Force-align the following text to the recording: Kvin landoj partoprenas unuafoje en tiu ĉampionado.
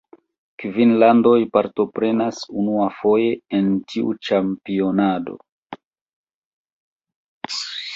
Kvin 0.61 0.93
landoj 1.03 1.33
partoprenas 1.57 2.41
unuafoje 2.63 3.29
en 3.61 3.71
tiu 3.95 4.17
ĉampionado. 4.27 5.41